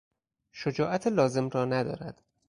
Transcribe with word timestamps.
شجاعت 0.51 1.07
لازم 1.07 1.49
را 1.49 1.65
ندارد. 1.65 2.21